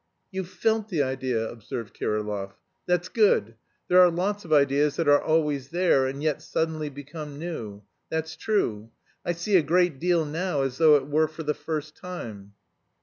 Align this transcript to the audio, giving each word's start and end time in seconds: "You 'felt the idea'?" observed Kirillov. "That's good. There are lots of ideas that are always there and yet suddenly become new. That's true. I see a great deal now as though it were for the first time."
"You 0.31 0.45
'felt 0.45 0.89
the 0.89 1.03
idea'?" 1.03 1.47
observed 1.47 1.93
Kirillov. 1.93 2.53
"That's 2.87 3.07
good. 3.07 3.53
There 3.87 4.01
are 4.01 4.09
lots 4.09 4.43
of 4.43 4.51
ideas 4.51 4.95
that 4.95 5.07
are 5.07 5.21
always 5.21 5.69
there 5.69 6.07
and 6.07 6.23
yet 6.23 6.41
suddenly 6.41 6.89
become 6.89 7.37
new. 7.37 7.83
That's 8.09 8.35
true. 8.35 8.89
I 9.23 9.33
see 9.33 9.57
a 9.57 9.61
great 9.61 9.99
deal 9.99 10.25
now 10.25 10.63
as 10.63 10.79
though 10.79 10.95
it 10.95 11.05
were 11.07 11.27
for 11.27 11.43
the 11.43 11.53
first 11.53 11.95
time." 11.95 12.53